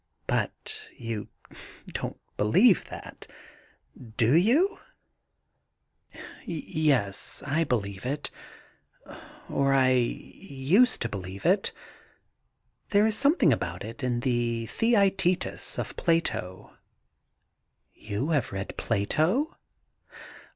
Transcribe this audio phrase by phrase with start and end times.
[0.25, 1.27] 'But you
[1.89, 3.27] don't believe that,
[4.17, 4.79] do you?
[5.67, 8.31] * 'Yes, I believe it—
[9.47, 11.71] or I used to believe it.
[12.89, 16.75] There is something about it in the Theastetus of Plato.''
[17.93, 19.55] You have read Plato